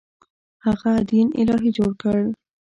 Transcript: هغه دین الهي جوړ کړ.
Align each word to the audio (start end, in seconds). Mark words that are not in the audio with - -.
هغه 0.65 0.91
دین 1.09 1.27
الهي 1.39 1.69
جوړ 1.77 1.91
کړ. 2.01 2.19